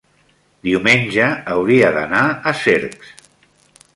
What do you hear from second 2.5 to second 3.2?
a Cercs.